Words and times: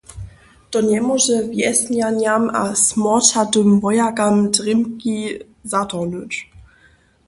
To 0.71 0.79
njemóže 0.87 1.35
wjesnjanjam 1.51 2.43
a 2.61 2.63
smorčatym 2.87 3.69
wojakam 3.83 4.35
drěmki 4.53 5.17
zatorhnyć. 5.71 6.33